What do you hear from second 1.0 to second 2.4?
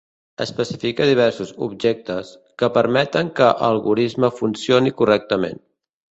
diversos "objectes"